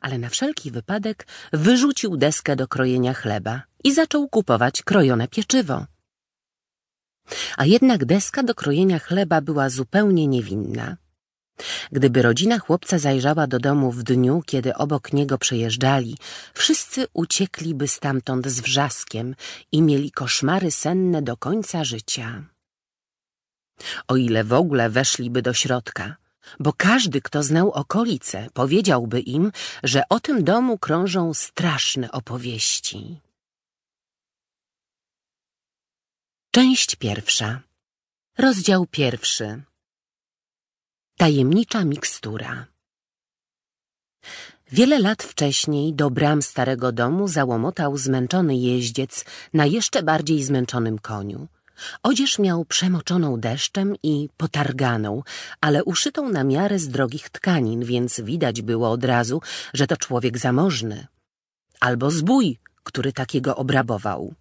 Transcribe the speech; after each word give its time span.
ale 0.00 0.18
na 0.18 0.28
wszelki 0.28 0.70
wypadek 0.70 1.26
wyrzucił 1.52 2.16
deskę 2.16 2.56
do 2.56 2.68
krojenia 2.68 3.14
chleba 3.14 3.62
i 3.84 3.94
zaczął 3.94 4.28
kupować 4.28 4.82
krojone 4.82 5.28
pieczywo. 5.28 5.86
A 7.56 7.66
jednak 7.66 8.04
deska 8.04 8.42
do 8.42 8.54
krojenia 8.54 8.98
chleba 8.98 9.40
była 9.40 9.70
zupełnie 9.70 10.26
niewinna. 10.26 10.96
Gdyby 11.92 12.22
rodzina 12.22 12.58
chłopca 12.58 12.98
zajrzała 12.98 13.46
do 13.46 13.58
domu 13.58 13.92
w 13.92 14.02
dniu, 14.02 14.42
kiedy 14.46 14.74
obok 14.74 15.12
niego 15.12 15.38
przejeżdżali, 15.38 16.16
wszyscy 16.54 17.06
uciekliby 17.12 17.88
stamtąd 17.88 18.48
z 18.48 18.60
wrzaskiem 18.60 19.34
i 19.72 19.82
mieli 19.82 20.10
koszmary 20.10 20.70
senne 20.70 21.22
do 21.22 21.36
końca 21.36 21.84
życia. 21.84 22.44
O 24.08 24.16
ile 24.16 24.44
w 24.44 24.52
ogóle 24.52 24.90
weszliby 24.90 25.42
do 25.42 25.52
środka, 25.52 26.16
bo 26.58 26.72
każdy, 26.72 27.20
kto 27.20 27.42
znał 27.42 27.70
okolice, 27.70 28.48
powiedziałby 28.54 29.20
im, 29.20 29.52
że 29.82 30.02
o 30.08 30.20
tym 30.20 30.44
domu 30.44 30.78
krążą 30.78 31.34
straszne 31.34 32.10
opowieści. 32.12 33.20
Część 36.50 36.96
pierwsza. 36.96 37.60
Rozdział 38.38 38.86
pierwszy. 38.86 39.62
Tajemnicza 41.16 41.84
mikstura. 41.84 42.66
Wiele 44.72 44.98
lat 44.98 45.22
wcześniej 45.22 45.94
do 45.94 46.10
bram 46.10 46.42
starego 46.42 46.92
domu 46.92 47.28
załomotał 47.28 47.96
zmęczony 47.96 48.56
jeździec 48.56 49.24
na 49.52 49.66
jeszcze 49.66 50.02
bardziej 50.02 50.42
zmęczonym 50.42 50.98
koniu. 50.98 51.48
Odzież 52.02 52.38
miał 52.38 52.64
przemoczoną 52.64 53.40
deszczem 53.40 53.96
i 54.02 54.28
potarganą, 54.36 55.22
ale 55.60 55.84
uszytą 55.84 56.28
na 56.28 56.44
miarę 56.44 56.78
z 56.78 56.88
drogich 56.88 57.30
tkanin, 57.30 57.84
więc 57.84 58.20
widać 58.20 58.62
było 58.62 58.90
od 58.90 59.04
razu, 59.04 59.40
że 59.74 59.86
to 59.86 59.96
człowiek 59.96 60.38
zamożny. 60.38 61.06
Albo 61.80 62.10
zbój, 62.10 62.58
który 62.84 63.12
takiego 63.12 63.56
obrabował. 63.56 64.34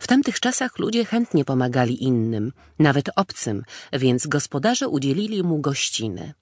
W 0.00 0.06
tamtych 0.06 0.40
czasach 0.40 0.78
ludzie 0.78 1.04
chętnie 1.04 1.44
pomagali 1.44 2.04
innym, 2.04 2.52
nawet 2.78 3.10
obcym, 3.16 3.62
więc 3.92 4.26
gospodarze 4.26 4.88
udzielili 4.88 5.42
mu 5.42 5.58
gościny. 5.58 6.34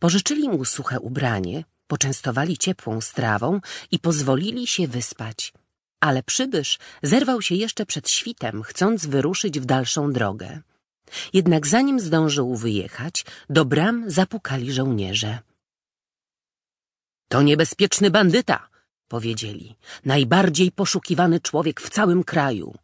Pożyczyli 0.00 0.48
mu 0.48 0.64
suche 0.64 1.00
ubranie, 1.00 1.64
poczęstowali 1.86 2.58
ciepłą 2.58 3.00
strawą 3.00 3.60
i 3.90 3.98
pozwolili 3.98 4.66
się 4.66 4.88
wyspać. 4.88 5.52
Ale 6.00 6.22
przybysz 6.22 6.78
zerwał 7.02 7.42
się 7.42 7.54
jeszcze 7.54 7.86
przed 7.86 8.10
świtem, 8.10 8.62
chcąc 8.62 9.06
wyruszyć 9.06 9.60
w 9.60 9.64
dalszą 9.64 10.12
drogę. 10.12 10.60
Jednak 11.32 11.66
zanim 11.66 12.00
zdążył 12.00 12.56
wyjechać, 12.56 13.24
do 13.50 13.64
bram 13.64 14.10
zapukali 14.10 14.72
żołnierze. 14.72 15.38
To 17.28 17.42
niebezpieczny 17.42 18.10
bandyta, 18.10 18.68
powiedzieli. 19.08 19.76
Najbardziej 20.04 20.72
poszukiwany 20.72 21.40
człowiek 21.40 21.80
w 21.80 21.90
całym 21.90 22.24
kraju. 22.24 22.74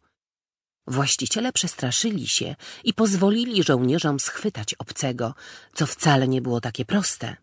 Właściciele 0.87 1.53
przestraszyli 1.53 2.27
się 2.27 2.55
i 2.83 2.93
pozwolili 2.93 3.63
żołnierzom 3.63 4.19
schwytać 4.19 4.73
obcego, 4.73 5.33
co 5.73 5.85
wcale 5.85 6.27
nie 6.27 6.41
było 6.41 6.61
takie 6.61 6.85
proste. 6.85 7.42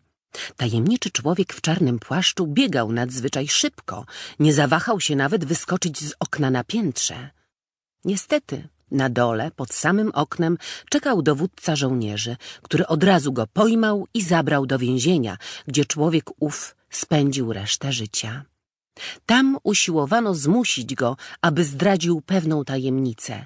Tajemniczy 0.57 1.11
człowiek 1.11 1.53
w 1.53 1.61
czarnym 1.61 1.99
płaszczu 1.99 2.47
biegał 2.47 2.91
nadzwyczaj 2.91 3.47
szybko, 3.47 4.05
nie 4.39 4.53
zawahał 4.53 4.99
się 4.99 5.15
nawet 5.15 5.45
wyskoczyć 5.45 5.99
z 5.99 6.13
okna 6.19 6.51
na 6.51 6.63
piętrze. 6.63 7.29
Niestety, 8.05 8.67
na 8.91 9.09
dole, 9.09 9.51
pod 9.51 9.73
samym 9.73 10.11
oknem, 10.13 10.57
czekał 10.89 11.21
dowódca 11.21 11.75
żołnierzy, 11.75 12.37
który 12.61 12.87
od 12.87 13.03
razu 13.03 13.33
go 13.33 13.47
pojmał 13.47 14.07
i 14.13 14.21
zabrał 14.21 14.65
do 14.65 14.79
więzienia, 14.79 15.37
gdzie 15.67 15.85
człowiek 15.85 16.25
ów 16.39 16.75
spędził 16.89 17.53
resztę 17.53 17.93
życia. 17.93 18.43
Tam 19.25 19.57
usiłowano 19.63 20.35
zmusić 20.35 20.95
go, 20.95 21.17
aby 21.41 21.63
zdradził 21.63 22.21
pewną 22.21 22.65
tajemnicę, 22.65 23.45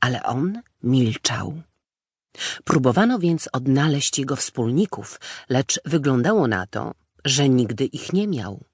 ale 0.00 0.22
on 0.22 0.62
milczał. 0.82 1.62
Próbowano 2.64 3.18
więc 3.18 3.48
odnaleźć 3.52 4.18
jego 4.18 4.36
wspólników, 4.36 5.20
lecz 5.48 5.80
wyglądało 5.84 6.48
na 6.48 6.66
to, 6.66 6.94
że 7.24 7.48
nigdy 7.48 7.84
ich 7.84 8.12
nie 8.12 8.28
miał. 8.28 8.64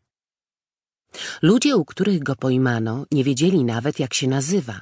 Ludzie, 1.42 1.76
u 1.76 1.84
których 1.84 2.22
go 2.22 2.36
pojmano, 2.36 3.06
nie 3.10 3.24
wiedzieli 3.24 3.64
nawet, 3.64 3.98
jak 3.98 4.14
się 4.14 4.28
nazywa. 4.28 4.80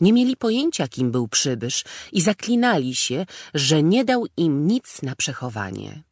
Nie 0.00 0.12
mieli 0.12 0.36
pojęcia, 0.36 0.88
kim 0.88 1.10
był 1.10 1.28
przybysz 1.28 1.84
i 2.12 2.20
zaklinali 2.20 2.94
się, 2.94 3.26
że 3.54 3.82
nie 3.82 4.04
dał 4.04 4.26
im 4.36 4.66
nic 4.66 5.02
na 5.02 5.16
przechowanie. 5.16 6.02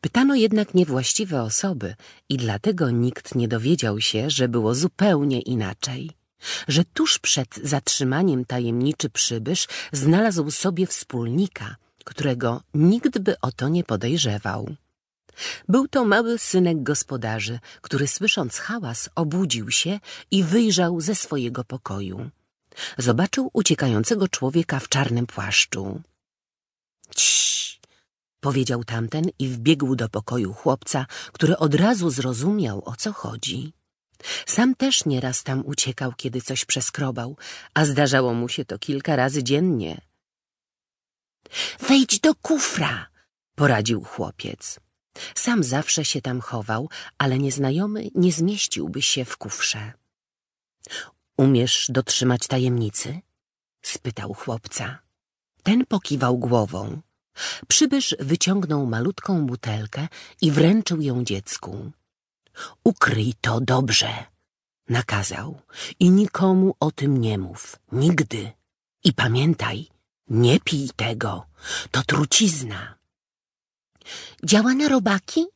Pytano 0.00 0.34
jednak 0.34 0.74
niewłaściwe 0.74 1.42
osoby 1.42 1.94
i 2.28 2.36
dlatego 2.36 2.90
nikt 2.90 3.34
nie 3.34 3.48
dowiedział 3.48 4.00
się, 4.00 4.30
że 4.30 4.48
było 4.48 4.74
zupełnie 4.74 5.40
inaczej. 5.40 6.17
Że 6.68 6.84
tuż 6.84 7.18
przed 7.18 7.56
zatrzymaniem 7.56 8.44
tajemniczy 8.44 9.10
przybysz 9.10 9.66
znalazł 9.92 10.50
sobie 10.50 10.86
wspólnika, 10.86 11.76
którego 12.04 12.62
nikt 12.74 13.18
by 13.18 13.40
o 13.40 13.52
to 13.52 13.68
nie 13.68 13.84
podejrzewał. 13.84 14.74
Był 15.68 15.88
to 15.88 16.04
mały 16.04 16.38
synek 16.38 16.82
gospodarzy, 16.82 17.58
który 17.80 18.08
słysząc 18.08 18.58
hałas 18.58 19.10
obudził 19.14 19.70
się 19.70 20.00
i 20.30 20.44
wyjrzał 20.44 21.00
ze 21.00 21.14
swojego 21.14 21.64
pokoju. 21.64 22.30
Zobaczył 22.98 23.50
uciekającego 23.52 24.28
człowieka 24.28 24.80
w 24.80 24.88
czarnym 24.88 25.26
płaszczu. 25.26 26.00
Cii! 27.16 27.80
powiedział 28.40 28.84
tamten 28.84 29.24
i 29.38 29.48
wbiegł 29.48 29.96
do 29.96 30.08
pokoju 30.08 30.52
chłopca, 30.52 31.06
który 31.32 31.56
od 31.56 31.74
razu 31.74 32.10
zrozumiał, 32.10 32.82
o 32.84 32.96
co 32.96 33.12
chodzi. 33.12 33.72
Sam 34.46 34.74
też 34.74 35.04
nieraz 35.04 35.42
tam 35.42 35.66
uciekał, 35.66 36.12
kiedy 36.16 36.40
coś 36.40 36.64
przeskrobał, 36.64 37.36
a 37.74 37.84
zdarzało 37.84 38.34
mu 38.34 38.48
się 38.48 38.64
to 38.64 38.78
kilka 38.78 39.16
razy 39.16 39.44
dziennie. 39.44 40.00
Wejdź 41.80 42.20
do 42.20 42.34
kufra, 42.34 43.06
poradził 43.54 44.04
chłopiec. 44.04 44.80
Sam 45.34 45.64
zawsze 45.64 46.04
się 46.04 46.22
tam 46.22 46.40
chował, 46.40 46.88
ale 47.18 47.38
nieznajomy 47.38 48.08
nie 48.14 48.32
zmieściłby 48.32 49.02
się 49.02 49.24
w 49.24 49.36
kufrze. 49.36 49.92
Umiesz 51.36 51.86
dotrzymać 51.88 52.46
tajemnicy? 52.46 53.20
spytał 53.82 54.34
chłopca. 54.34 54.98
Ten 55.62 55.86
pokiwał 55.86 56.38
głową. 56.38 57.00
Przybysz 57.68 58.16
wyciągnął 58.20 58.86
malutką 58.86 59.46
butelkę 59.46 60.08
i 60.40 60.50
wręczył 60.50 61.00
ją 61.00 61.24
dziecku. 61.24 61.92
Ukryj 62.84 63.34
to 63.40 63.60
dobrze, 63.60 64.24
nakazał, 64.88 65.60
i 66.00 66.10
nikomu 66.10 66.74
o 66.80 66.90
tym 66.90 67.20
nie 67.20 67.38
mów, 67.38 67.78
nigdy. 67.92 68.52
I 69.04 69.12
pamiętaj, 69.12 69.88
nie 70.28 70.60
pij 70.60 70.90
tego, 70.96 71.46
to 71.90 72.02
trucizna. 72.02 72.94
Działa 74.44 74.74
na 74.74 74.88
robaki? 74.88 75.46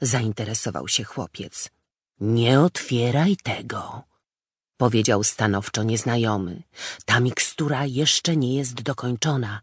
Zainteresował 0.00 0.88
się 0.88 1.04
chłopiec. 1.04 1.70
Nie 2.20 2.60
otwieraj 2.60 3.36
tego, 3.36 4.02
powiedział 4.76 5.24
stanowczo 5.24 5.82
nieznajomy. 5.82 6.62
Ta 7.04 7.20
mikstura 7.20 7.86
jeszcze 7.86 8.36
nie 8.36 8.54
jest 8.54 8.82
dokończona, 8.82 9.60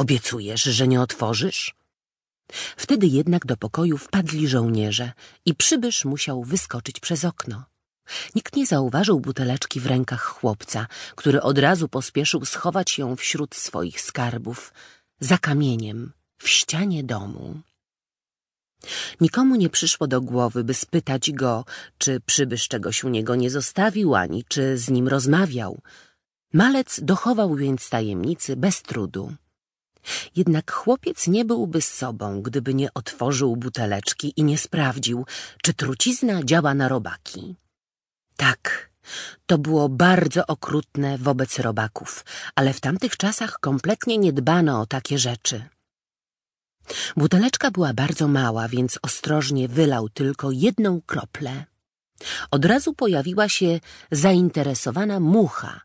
Obiecujesz, 0.00 0.62
że 0.62 0.88
nie 0.88 1.00
otworzysz? 1.00 1.74
Wtedy 2.76 3.06
jednak 3.06 3.46
do 3.46 3.56
pokoju 3.56 3.98
wpadli 3.98 4.48
żołnierze 4.48 5.12
i 5.46 5.54
przybysz 5.54 6.04
musiał 6.04 6.44
wyskoczyć 6.44 7.00
przez 7.00 7.24
okno. 7.24 7.64
Nikt 8.34 8.56
nie 8.56 8.66
zauważył 8.66 9.20
buteleczki 9.20 9.80
w 9.80 9.86
rękach 9.86 10.22
chłopca, 10.22 10.86
który 11.14 11.42
od 11.42 11.58
razu 11.58 11.88
pospieszył 11.88 12.44
schować 12.44 12.98
ją 12.98 13.16
wśród 13.16 13.54
swoich 13.54 14.00
skarbów, 14.00 14.72
za 15.20 15.38
kamieniem, 15.38 16.12
w 16.38 16.48
ścianie 16.48 17.04
domu. 17.04 17.60
Nikomu 19.20 19.56
nie 19.56 19.70
przyszło 19.70 20.06
do 20.06 20.20
głowy, 20.20 20.64
by 20.64 20.74
spytać 20.74 21.32
go, 21.32 21.64
czy 21.98 22.20
przybysz 22.20 22.68
czegoś 22.68 23.04
u 23.04 23.08
niego 23.08 23.34
nie 23.36 23.50
zostawił, 23.50 24.14
ani 24.14 24.44
czy 24.44 24.78
z 24.78 24.90
nim 24.90 25.08
rozmawiał. 25.08 25.80
Malec 26.52 27.00
dochował 27.02 27.54
więc 27.54 27.88
tajemnicy 27.88 28.56
bez 28.56 28.82
trudu. 28.82 29.32
Jednak 30.36 30.72
chłopiec 30.72 31.26
nie 31.26 31.44
byłby 31.44 31.82
sobą, 31.82 32.42
gdyby 32.42 32.74
nie 32.74 32.94
otworzył 32.94 33.56
buteleczki 33.56 34.32
i 34.36 34.44
nie 34.44 34.58
sprawdził, 34.58 35.26
czy 35.62 35.74
trucizna 35.74 36.42
działa 36.44 36.74
na 36.74 36.88
robaki. 36.88 37.56
Tak, 38.36 38.90
to 39.46 39.58
było 39.58 39.88
bardzo 39.88 40.46
okrutne 40.46 41.18
wobec 41.18 41.58
robaków, 41.58 42.24
ale 42.54 42.72
w 42.72 42.80
tamtych 42.80 43.16
czasach 43.16 43.58
kompletnie 43.60 44.18
nie 44.18 44.32
dbano 44.32 44.80
o 44.80 44.86
takie 44.86 45.18
rzeczy. 45.18 45.64
Buteleczka 47.16 47.70
była 47.70 47.94
bardzo 47.94 48.28
mała, 48.28 48.68
więc 48.68 48.98
ostrożnie 49.02 49.68
wylał 49.68 50.08
tylko 50.08 50.50
jedną 50.50 51.00
kroplę. 51.06 51.64
Od 52.50 52.64
razu 52.64 52.94
pojawiła 52.94 53.48
się 53.48 53.80
zainteresowana 54.10 55.20
mucha, 55.20 55.80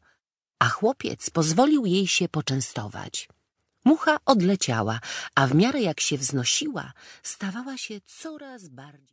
a 0.59 0.69
chłopiec 0.69 1.29
pozwolił 1.29 1.85
jej 1.85 2.07
się 2.07 2.29
poczęstować. 2.29 3.29
Mucha 3.85 4.17
odleciała, 4.25 4.99
a 5.35 5.47
w 5.47 5.55
miarę 5.55 5.81
jak 5.81 5.99
się 5.99 6.17
wznosiła, 6.17 6.93
stawała 7.23 7.77
się 7.77 8.01
coraz 8.05 8.67
bardziej. 8.67 8.95